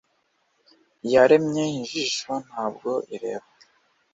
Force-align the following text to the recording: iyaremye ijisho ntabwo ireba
iyaremye 1.05 1.63
ijisho 1.81 2.31
ntabwo 2.47 2.91
ireba 3.15 3.47